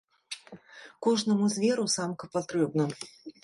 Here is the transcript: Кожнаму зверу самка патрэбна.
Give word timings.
Кожнаму 1.07 1.51
зверу 1.59 1.87
самка 1.99 2.33
патрэбна. 2.37 2.91